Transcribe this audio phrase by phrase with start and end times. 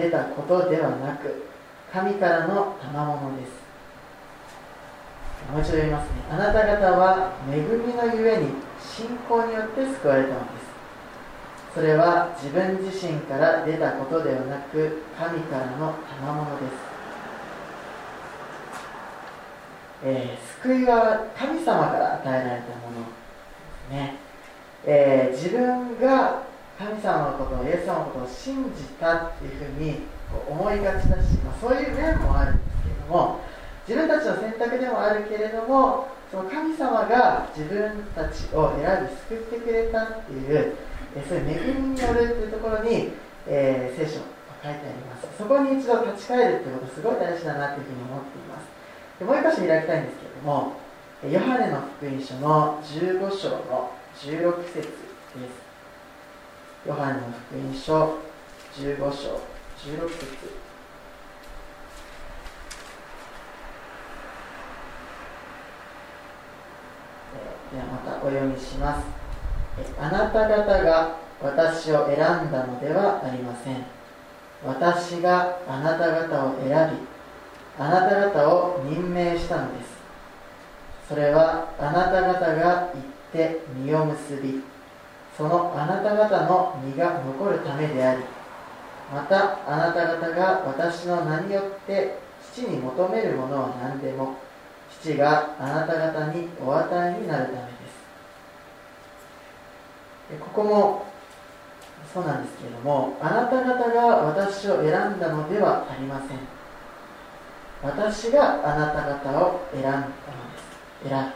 [0.00, 1.46] 出たことではなく
[1.92, 3.60] 神からの賜物です。
[5.52, 6.14] もう一度言いますね。
[6.30, 8.48] あなた方は恵みのゆえに
[8.80, 10.70] 信仰によって救われたのです。
[11.74, 16.72] それは自分自身から出たことではなく神からの賜物です、
[20.04, 23.12] えー、救いは神様から与えられたもので
[23.88, 24.16] すね、
[24.84, 26.42] えー、自分が
[26.80, 30.00] 神様のことをイエス様のことを信じたっていうふうに
[30.48, 33.40] 思いがちだし、まあ、そういう面もあるんですけれども
[33.86, 40.72] 自分たちの選択でもあるけれどもその神様が自分たちを選び救ってくれたっていう
[41.28, 43.12] そういう恵みによるっていうところに、
[43.46, 44.24] えー、聖書
[44.62, 45.26] 書いてあります。
[45.36, 48.68] そこに一度立ち返るっていうことすごい大事だなというふうに思っています。
[49.18, 50.76] でもう一箇所開きたいんですけれども
[51.28, 55.69] ヨハネの福音書の15章の16節です。
[56.86, 58.18] ヨハネの福音書
[58.74, 59.40] 15章
[59.76, 60.26] 16節。
[67.70, 69.04] ではまたお読みします。
[70.00, 72.18] あなた方が私を選ん
[72.50, 73.84] だのではありません。
[74.66, 76.72] 私があなた方を選び
[77.78, 80.00] あなた方を任命したのです。
[81.10, 84.62] それはあなた方が行って実を結び
[85.40, 88.22] そのあなた方の実が残るためであり
[89.10, 92.18] またあなた方が私の名によって
[92.52, 94.34] 父に求めるものは何でも
[95.00, 97.62] 父があなた方にお与えになるためで
[100.28, 100.42] す。
[100.44, 101.06] ここも
[102.12, 106.38] そうなんですけれどもあなた方が私を選んだのではありません。
[107.82, 110.10] 私があなた方を選んだので
[111.02, 111.08] す。
[111.08, 111.32] 選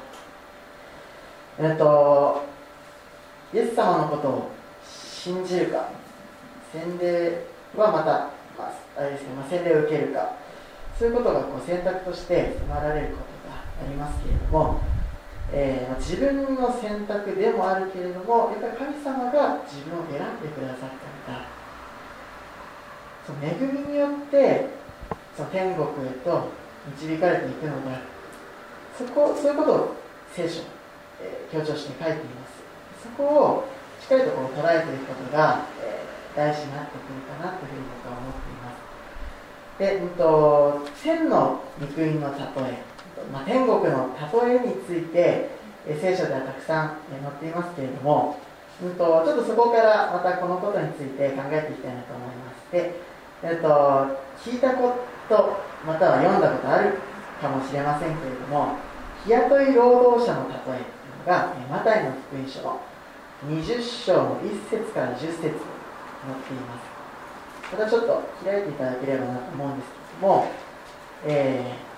[1.57, 1.65] ぶ。
[1.67, 2.54] えっと
[3.55, 4.51] イエス様のことを
[4.83, 5.89] 信じるか
[6.73, 10.37] 洗礼はまた、まあ、あれですね、まあ、洗礼を受けるか
[10.99, 14.81] そういうことがこう選択として迫られることがありますけれども、
[15.53, 21.47] えー、自分の選択でもあるけれどもやっぱり神様が自分を選んでくださったんだ。
[23.25, 24.67] その恵みによって
[25.37, 26.49] その天国へと
[27.01, 28.03] 導かれていくのである
[28.99, 29.97] そこそういうことを
[30.33, 30.61] 聖書、
[31.23, 32.64] えー、強調して書いています。
[33.05, 33.69] そこを
[34.01, 38.85] しっかりとこう捉えていくことが、えー、大事になってくるかなというふうに僕は思っています。
[39.79, 42.95] で、うんと、天の御国の例え
[43.33, 45.49] まあ、天国の例えについて、
[45.87, 48.39] え聖書ではたくさん載っていますけれども、
[48.83, 53.15] うんと、ちょっとそこからまたこのことについて考えていきたいなと思いまして
[53.45, 53.69] えっと、
[54.41, 54.97] 聞いたこ
[55.29, 56.95] とまたは読んだことある
[57.43, 58.79] かもしれませんけれども
[59.27, 60.81] 日雇い労働者の例えという
[61.21, 62.94] のがマタイの福音書。
[63.47, 65.59] 20章の1節から10節載ってい
[66.57, 66.79] ま
[67.71, 70.51] すまたちょっと開いていただければなと思うんですけれども、
[71.27, 71.95] えー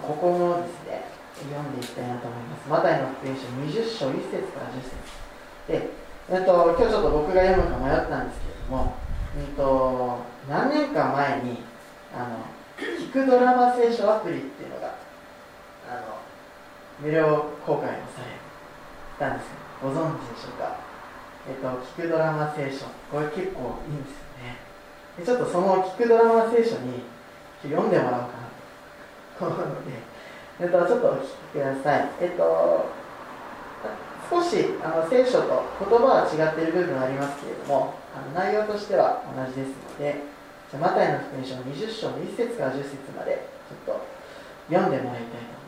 [0.00, 1.06] ここもですね、
[1.38, 2.68] 読んでいきたいなと思います。
[2.68, 4.90] マタイの福音書20章1節から10節
[5.68, 5.90] で、
[6.30, 8.94] えっと、今日ちょっと僕が読むか迷ったんですけれども、
[9.38, 11.62] うんと、何年か前に、
[12.12, 12.42] あの、
[12.98, 14.94] 聞くドラマ聖書アプリっていうのが、
[15.88, 16.18] あの、
[16.98, 18.43] 無料公開をされ
[19.18, 19.50] たんです
[19.82, 20.76] ご存知でしょうか？
[21.46, 21.68] えっと、
[22.00, 22.86] 聞くドラマ聖書。
[23.12, 24.56] これ結構いいんですよね。
[25.18, 27.04] でちょっとその聞くドラマ聖書に
[27.62, 28.48] 読んでもらおうかな
[29.38, 29.92] と思うので、
[30.60, 32.08] えっと、ちょっとお聞きください。
[32.20, 32.88] えっと、
[34.30, 40.24] 少しあの聖書と言葉は違っている部分はありますけれども、あの内容としては同じですので、
[40.70, 44.00] じゃマタイの福音書の20章の1節から10節までちょっと
[44.72, 45.63] 読んでもらいたいと思います。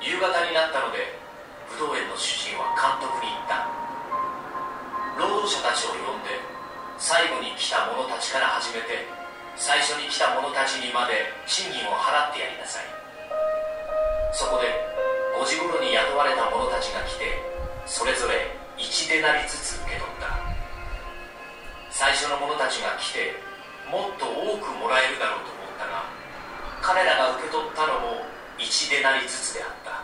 [0.00, 1.12] 夕方になったので
[1.76, 3.68] 武道園の主人は監督に言った。
[5.20, 6.40] 労働者たちを呼んで
[6.96, 9.04] 最後に来た者たちから始めて
[9.60, 12.88] 最初に来た者たちにまで賃金を払ってやりなさい。
[14.32, 14.72] そこで
[15.36, 17.36] 5時頃に雇われた者たちが来て
[17.84, 20.32] それぞれ1デナリずつ受け取った。
[21.92, 23.36] 最初の者たちが来て
[23.92, 26.08] もっと多くもらえるだろうと思ったが
[26.80, 28.24] 彼らが受け取ったのも
[28.60, 29.98] 1デナリずつであったという、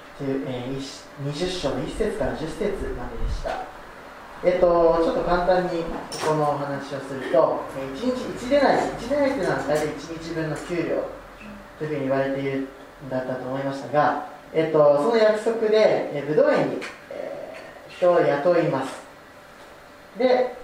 [0.00, 2.62] えー、20章の1節から10節
[2.96, 3.80] まででした
[4.42, 5.84] えっと、ちょっと簡単に
[6.26, 11.10] このお話をすると、1日1デナリ、1デナリというのは大体1日分の給料
[11.78, 12.68] というふうに言われているん
[13.10, 16.76] だったと思いましたが、えっと、その約束で、えブドウ園に、
[17.10, 19.02] えー、人を雇います。
[20.18, 20.54] で、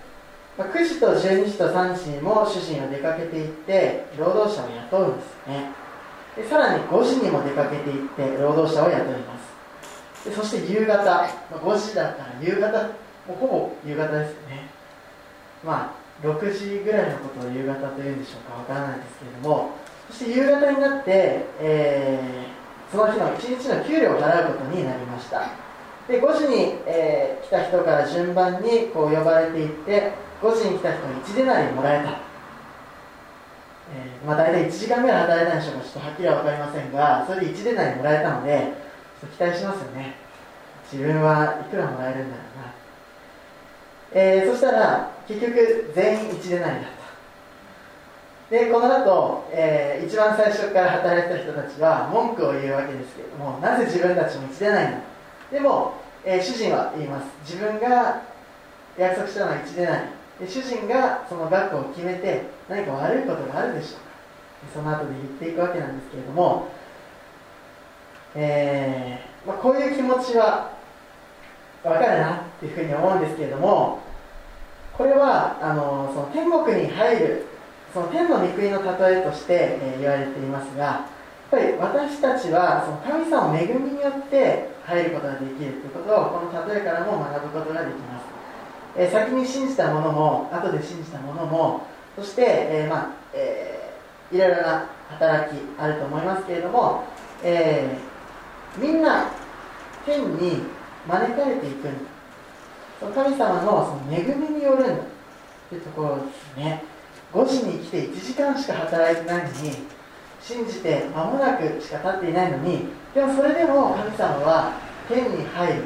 [0.57, 5.86] まあ、9時と12時と3時にも主人は出かけていって、労働者を雇うんですね。
[6.37, 9.39] でさらに5時にも出かけていって、労働者を雇いま
[10.23, 10.29] す。
[10.29, 12.83] でそして夕方、まあ、5時だったら夕方
[13.27, 14.69] もうほぼ夕方ですよね。
[15.65, 19.71] まあ6時ぐらいのことを夕方というんでしょうかわからないですけれども。
[20.11, 25.51] そして夕方になって、えー、その日の一日の給料を払うことになりました。
[26.07, 32.21] で5時に、えー、来た人から順番にこう呼ばれていって5時に来た人に1デナリもらえた、
[33.95, 38.73] えー、まあ、大体1時間ぐらい働いたんでしょうかちょっとはっきりは分かりませんがそれで1デナリもらえたので
[39.37, 40.15] 期待しますよね。
[40.93, 42.75] 自分はいくらもらえるんだろうな。
[44.13, 46.83] えー、そしたら結局全員1でないだっ
[48.51, 48.57] た。
[48.57, 55.01] でこの後、えー、一番最初から働いた人たちは文句を言うわけですけれどもなぜ自分たちも1でないの？
[55.51, 55.95] でも、
[56.25, 57.27] えー、主人は言います。
[57.45, 58.23] 自分が
[58.97, 60.05] 約束したのは1でない
[60.41, 64.07] 主人がその額を決めて何か悪いことがあるでしょうか。
[64.75, 66.69] その後で言っていくわけなんですけれども、
[68.35, 70.73] えーまあ、こういう気持ちは
[71.83, 74.01] 分かるなっていうふうに思うんですけれども
[74.93, 77.47] これはあのその天国に入る
[77.93, 81.07] その天の御国の例えとして、えー、言われていますがや
[81.49, 88.16] っぱり私たちはその神様の恵みによって入ることができるということをこの例えからも学ぶことができます、
[88.97, 97.05] え、先に信じたものも後で信じたものもそして、え、まあえー、いろいろな働きあると思いますけれども、
[97.43, 99.31] えー、みんな
[100.05, 100.63] 天に
[101.07, 105.03] 招かれていくんだ神様のその恵みによるんだ
[105.69, 106.83] というところですね。
[107.33, 109.73] 5時に来て1時間しか働いてないのに
[110.41, 114.73] 信じて間もなくしか経っていないのにでもそれでも神様は
[115.09, 115.85] 天に入る、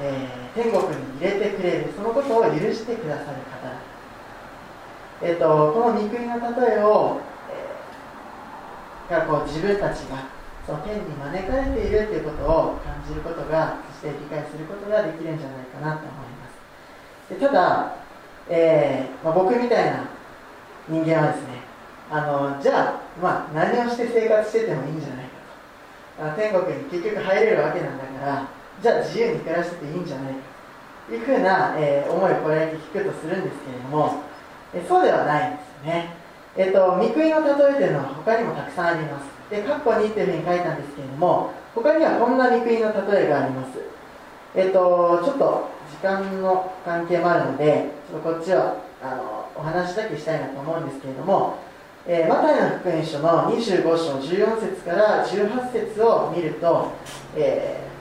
[0.00, 3.72] えー、天国に入れてくれるそのことを許してくださる方。
[5.22, 7.20] えーと、この御国の例えを、
[9.08, 10.28] えー、がこう自分たちが
[10.66, 16.48] その天に招かれているということを感じることがそして理解することができるんじゃないかなと思いま
[17.28, 17.32] す。
[17.32, 17.96] でただ、
[18.48, 20.04] えーまあ、僕みたいな
[20.88, 21.62] 人間はですね
[22.10, 25.30] あのじゃあ、まあ、何をして生活しててもいいんじゃないか
[26.18, 26.26] と。
[26.26, 30.34] あ天国に結局入れるわけなんだからじゃあ自由に暮らしてていいんじゃない？
[30.34, 30.40] か
[31.08, 34.22] というふうな、えー、思いをこれだけ聞くとするんですけれども、
[34.74, 36.14] えそうではないんですよね。
[36.56, 39.26] えっ、ー、と御国の例えというのは他にもたくさんあります。
[39.50, 43.78] で括弧2というふうに書いたんですけれども他にはこんな御国の例えがあります。
[44.54, 51.58] えっ、ー、とちょっと時間の関係もあるのでちょっとこっちはあのお話だけしたいなと思うんですけれども、
[52.06, 56.92] えー、マタイの福音書の25章14節から18節を見ると、
[57.36, 57.95] えー、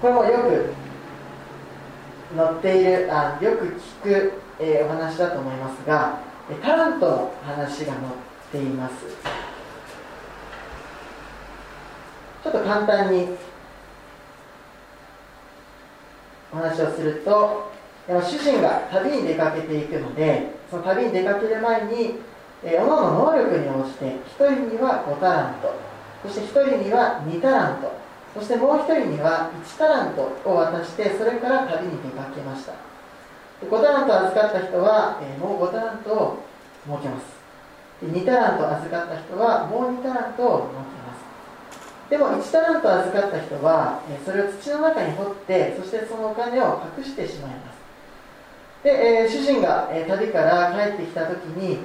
[0.00, 0.74] これもよく
[2.36, 6.18] 載っているあよく聞く、えー、お話だと思いますが
[6.62, 7.96] タラントの話が載っ
[8.52, 8.94] ています。
[12.42, 13.28] ちょっと簡単に
[16.52, 17.72] お話をすると
[18.06, 22.20] 主人が旅に出かけていくのでその旅に出かける前に
[22.62, 24.04] え各々の能力に応じて
[24.38, 25.74] 1人には5タラント
[26.22, 28.03] そして1人には2タラント。
[28.34, 32.72] そしてもう1人には1タラントを渡してそれから旅に出かけました。
[33.62, 36.38] 5タラント預かった人は、えもう5タラントを
[36.84, 37.34] 設けます。
[38.04, 42.10] 2タラント預かった人はもう2タラントを設けます。
[42.10, 47.74] でも1タラント預かった人はそれを土の中に掘ってそしてそのお金を隠してしまいます。
[48.82, 51.78] で、えー、主人が、え旅から帰ってきた時に、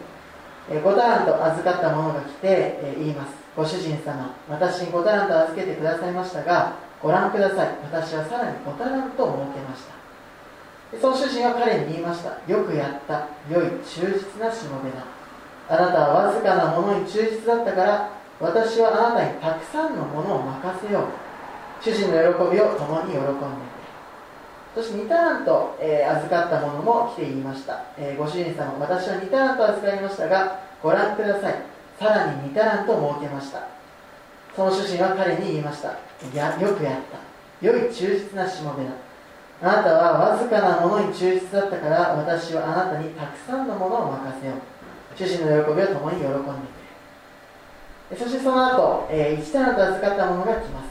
[0.70, 3.39] え5タラント預かった者が来て、え言います。
[3.56, 7.68] ご主人様私に5タラント預けてくださいましたがご覧ください。
[7.84, 9.94] 私はさらに5タラントを設けました。
[10.92, 12.30] でその主人は彼に言いました。
[12.52, 13.28] よくやった。
[13.50, 15.06] 良い忠実なしもべだ。
[15.70, 18.10] あなたはわずかなものに忠実だったから
[18.40, 21.04] 私はあなたにたくさんのものを任せよう。
[21.82, 23.80] 主人の喜びを共に喜んでくれ。
[24.76, 31.79] そして2タラント、えー、預かった者も来て言いました、えー、ご主人様私は2タラント預かりましたがご覧ください。
[32.00, 33.68] さらに2タラント設けました。
[34.56, 36.00] その主人は彼に言いました。
[36.34, 37.20] やよくやった。
[37.62, 38.92] 良い忠実なしもべだ
[39.62, 44.80] あなたはわずかなものに忠実だったから私はあなたにたくさんのものを任せよう。
[45.20, 46.80] 主人の喜びを共に喜んでく
[48.12, 50.88] れそしてその後、えー、1タラント預かったものが来ます、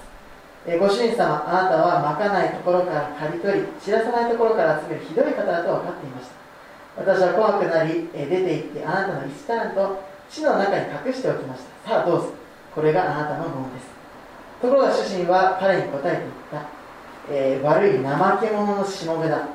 [0.66, 6.36] え、ご主人様あなたはまかないところから刈り取り知らさないところから集めるひどい方だと分かっていました。
[6.98, 11.90] 私は怖くなり、え、出て行ってあなたの1タラント地の中に隠しておきました。
[11.90, 12.32] さあどうぞ。
[12.74, 13.88] これがあなたのものです。
[14.60, 16.68] ところが主人は彼に答えて言った、
[17.30, 19.48] えー、悪い怠け者のしもべだ。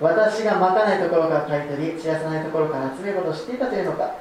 [0.00, 4.14] 私がまかないところから買い取り散らさないところから集めることを知っていたというのか。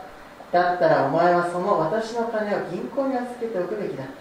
[0.51, 4.13] だったらお前はその私の金を銀行に預けておくべきだった。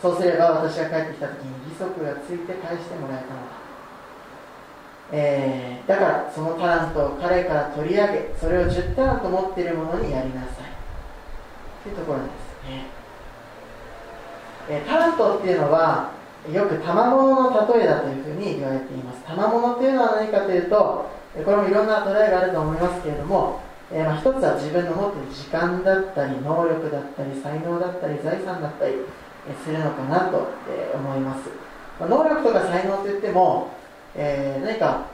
[0.00, 3.68] そうすれば私が帰ってきた時に利息がついて返してもらえたのだ。
[5.10, 10.67] えー、だからそのタラントを彼から取り上げそれを10タラント持っている者にやりなさい。
[11.88, 12.86] というところですね、
[14.68, 16.12] え、タラントっていうのは
[16.52, 19.24] よく賜物の例えだというふうに言われています。
[19.24, 21.10] 賜物っていうのは何かというと
[21.44, 23.60] これもいろんな捉えがあると思いますけれども、
[23.92, 28.94] え、まあ、一つは自分の持っている時間だったり能力だったり才能だったり財産だったり
[29.64, 30.48] するのかなと
[30.94, 31.48] 思います、
[32.00, 33.78] まあ、能力とか才能といっても
[34.14, 35.06] えー、何か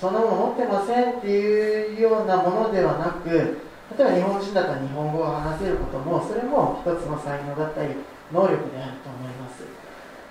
[0.00, 3.58] そんなもの持ってませんっていうようなものではなく
[3.94, 7.94] 例えば日本人だったら日本語を話せることもそれも一つの才能だったり
[8.32, 9.62] 能力であると思います、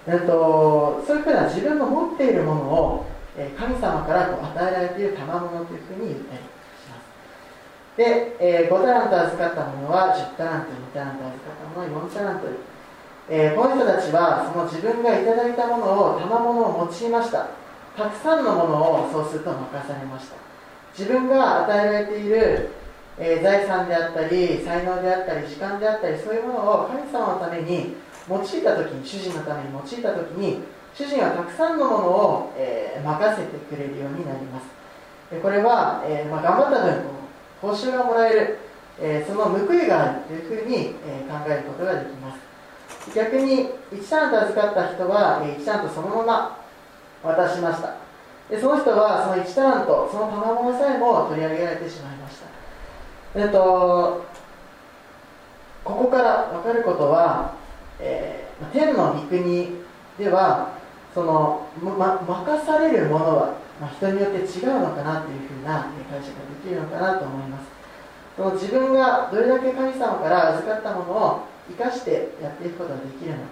[0.08, 3.06] えーと、そういうふうな自分の持っているものを、
[3.58, 7.98] 神様からこう与えられている賜物というふうに言ったりします。
[7.98, 12.48] で、えー、5タラント預かったものは10タラント2タラント預かったものは4タラント。
[13.28, 17.48] えー、この人たちはその自分がいただいたものを賜物を用いました。
[17.98, 20.36] たくさんのものをそうすると任されました。
[20.98, 22.70] 自分が与えられている、
[23.17, 27.95] えー、財産であったり才能であったり時間であったりそういうものを神様のために
[28.28, 30.60] 用いた時に主人のために用いた時に
[30.93, 34.67] 主人はたくさんのものを、えー、任せてくれるようになります。
[35.41, 37.04] これは、えー、まあ、頑張った分
[37.62, 38.60] 報酬がもらえる、
[39.01, 42.39] えその報いがあるというふうに、え考えることができます。
[43.15, 46.60] 逆に1ターンと預かった人は1ターンとそのまま
[47.23, 48.06] 渡しました。
[48.49, 52.25] でその人はその1タラントその賜物さえも取り上げられてしまいました
[53.36, 54.26] えっと
[55.84, 57.54] ここから分かることは、
[58.00, 59.76] えー、天の御国
[60.17, 60.74] では
[61.13, 67.67] その、ま、任されるものは、ま、人によって違うのかなというふうな解釈ができるのかなと思います。
[68.36, 73.43] その自分がどれだけ神様から預かったものを生かしてやっていくことができるのか。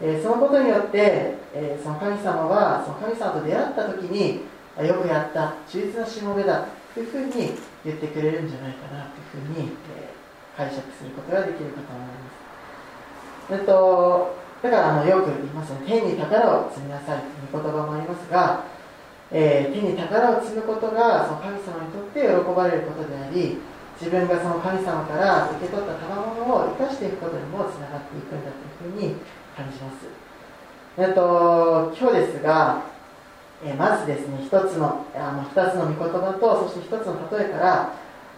[0.00, 4.42] えー、そのことによって、えー、その神様はその神様と出会った時に
[4.86, 7.54] よくやった忠実なしもべだというふうに
[7.88, 12.38] 言ってくれるんじゃないかなというふうに、えー、解釈することができるかと思います。
[13.50, 18.64] えっと、だからあのよく言いますね、天に宝を積みなさいという言葉もありますが、
[19.32, 23.56] えー、天に宝を積むことがその神様にとって喜ばれることであり、
[24.00, 29.16] 自分がその神様から受け取った賜物を生かしていくことにもつながっていくんだというふうに
[29.56, 30.06] 感じます。
[30.98, 32.82] えっと、今日ですが、
[33.64, 37.92] えまずですね、一つの、あの二つの御言葉と、そして一つの例えから、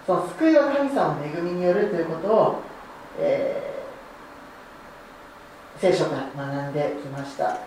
[0.07, 2.63] その救いは神様の恵みによるということを、
[3.19, 7.59] えー、聖書から学んできました。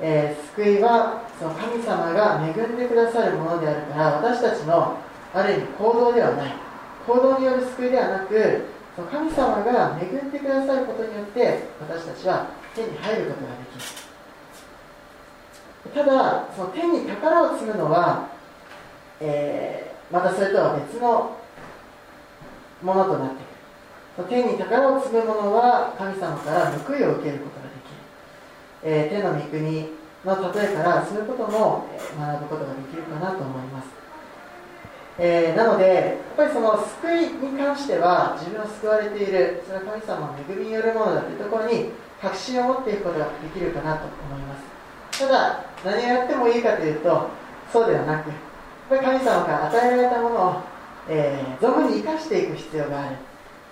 [0.00, 4.98] えー、救いはその神様が恵んでくださるものであるから私たちの
[5.32, 6.54] ある意味行動ではない
[7.06, 14.15] 行動による救いではなくその神様が恵んでくださることによって私たちは手に入ることができる
[15.94, 18.28] ただその手に宝を積むのは、
[19.20, 21.36] えー、またそれとは別の
[22.82, 23.36] ものとなって
[24.16, 24.28] くる。
[24.28, 28.00] 手に宝を積むものは神様から報いを受けることができる、
[28.82, 29.88] えー、手の御国
[30.24, 31.84] の例えからそういうことも
[32.18, 33.88] 学ぶことができるかなと思います。
[35.18, 44.75] えー、なので、やっぱりその救いに関しては、自分を救われている、それは神様の恵みによるものだというところに、確信を持っていくことができるかなと思います。
[45.18, 47.28] ただ何をやってもいいかというと
[47.72, 48.30] そうではなく
[48.88, 50.62] 神様から与えられたものを、
[51.08, 53.16] えー、存分に生かしていく必要がある。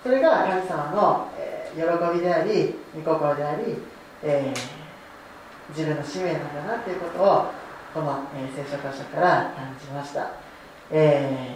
[0.03, 3.77] それが神様の、えー、喜びであり御心であり、
[4.21, 7.45] えー、自分の使命なんだなということを
[7.93, 10.33] この、え聖書箇所から感じました、
[10.91, 11.55] え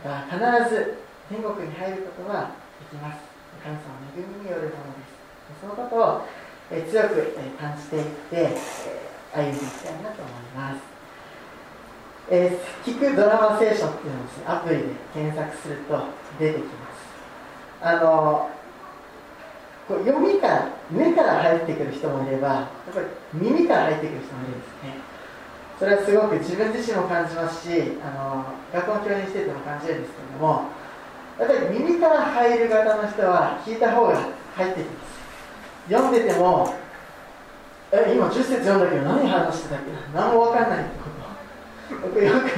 [0.00, 3.20] ー、だから必ず天国に入ることができます。
[3.62, 5.60] 神様の恵みによるものです。
[5.60, 6.26] そのことを、
[6.70, 8.56] 強く、え感じていって、え
[9.34, 10.80] 歩んでいきたいなと思います、
[12.30, 16.04] えー、聞くドラマ聖書っていうのをですねアプリで検索すると
[16.38, 17.04] 出てきます。
[17.82, 18.48] あの
[19.86, 25.14] こう読みから目から入ってくる人もいればやっぱり耳から入ってくる人もいるんですね。
[25.78, 30.70] それはすごく自分自身も感じますしあの学校の教員してても感じるんですけれども
[31.38, 35.03] やっぱり耳から入る方の人は聞いた方が入ってき
[35.90, 36.74] 読んでても
[37.92, 39.90] え今10節読んだけど何話してたっけ？
[40.14, 41.04] 何も分かんないってこ
[42.00, 42.00] と？
[42.08, 42.50] 僕よく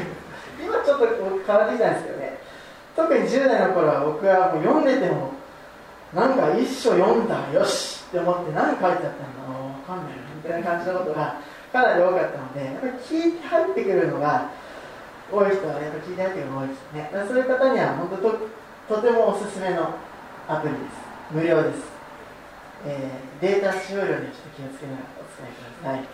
[0.62, 1.06] 今ちょっと
[1.46, 2.38] 変わってきたんですけどね。
[2.96, 5.30] 特に10代の頃は僕はもう読んでても
[6.14, 9.12] なんか一書読んだよしって思って何書いてあったんだ
[9.52, 11.34] ろう分かんないみたいな感じのことが
[11.72, 14.46] かなり多かったのでやっぱり聞いて入ってくるのが
[15.30, 17.10] 多い人はやっぱ聞いて入ってくるのが多いですね。
[17.28, 18.38] そういう方には本当と
[18.96, 19.90] とてもおすすめの
[20.48, 20.82] アプリです。
[21.32, 21.82] 無料です、
[22.86, 26.06] えー、データ使用量にちょっと気をつけながらお使いください。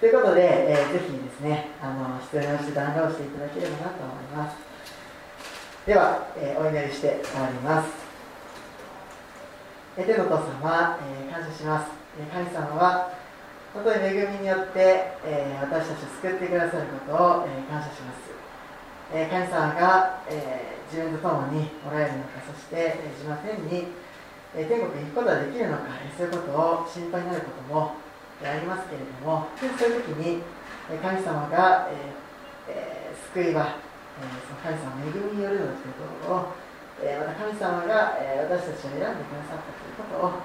[0.00, 4.56] ということで、えー、ぜひですねあの必要に応じてダウンロードしていただければなと思います。
[5.86, 8.04] では、えー、お祈りして終わります。
[9.96, 13.14] 天の父様、えー、感謝します、え神様は
[13.72, 18.34] 本当に恵みによって、えー、私たちを救ってくださることを、えー、感謝します、
[19.14, 23.86] え神様が、え自分と共におられるのかそして、え自分は天に、
[24.54, 27.98] 天国に行くことができるのか、えそういうことを心配になることも、
[28.42, 30.42] えありますけれどもそういう時に、
[30.90, 31.90] え神様が、
[32.70, 33.82] え救いは、
[34.18, 36.64] えその神様の恵みによるのだということを
[37.02, 40.38] えまた神様が、え私たちを選んでくださったということを、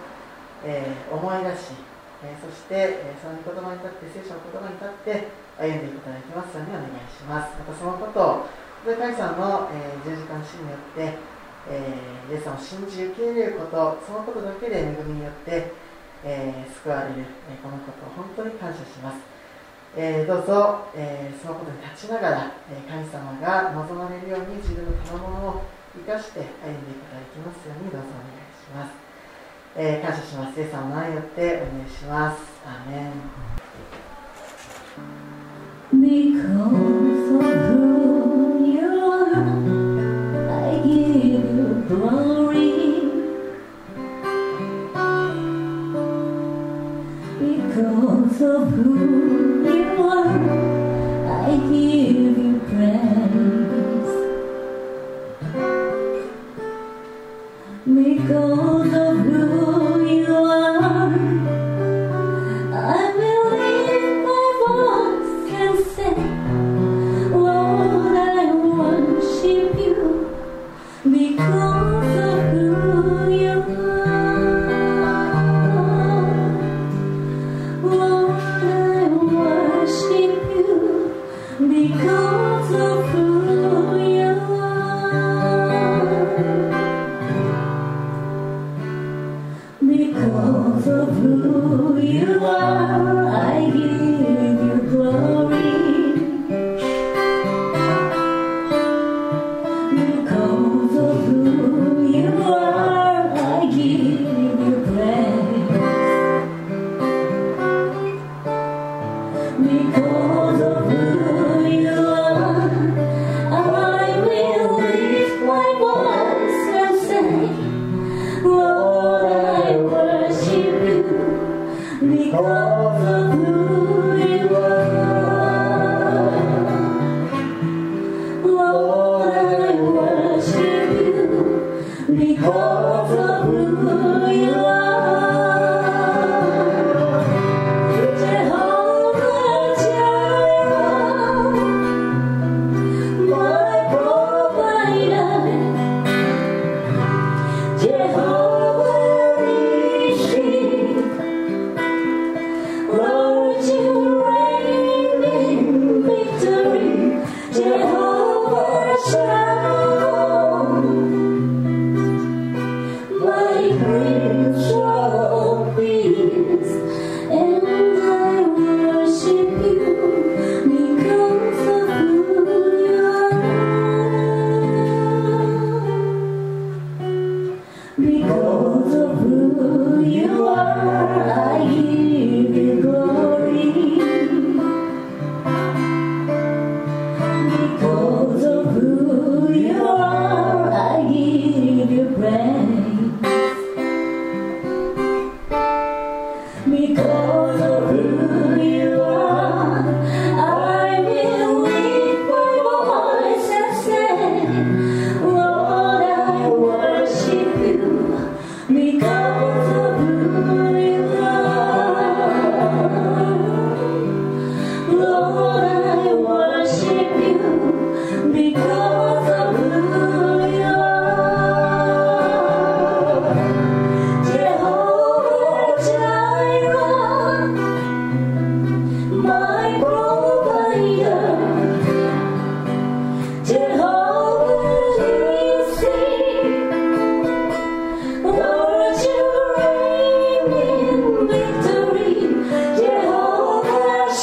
[0.66, 1.78] え思い出し、
[2.26, 5.30] えそして、えその言葉に立って聖書の言葉に立って
[5.62, 7.53] 歩んでいただきますようにお願いします。
[7.53, 8.49] またそのことを
[8.82, 11.14] 神様の、え十字架の死によって、
[11.70, 15.72] えイエス様を信じ受け入れることそのことだけで恵みによって、
[16.24, 19.39] え救われる、えこのことを本当に感謝します。
[19.95, 25.63] えー、どうぞ、え、そのことに立ちながら、え、神様が望まれるように自分の賜物を
[25.95, 28.93] 生かして歩んでいただきますようにどうぞお願いします、
[29.76, 30.59] え、感謝します。
[30.59, 32.38] イエス様の名によってお願いします。
[32.65, 33.11] アーメン。
[35.93, 37.79] うん
[48.70, 50.39] Because of who you are,
[51.28, 53.09] I give you praise.
[57.86, 61.13] because of who you are.
[62.72, 66.17] I will lift my voice and say,
[67.34, 69.99] I worship you
[71.03, 72.29] because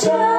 [0.06, 0.35] show.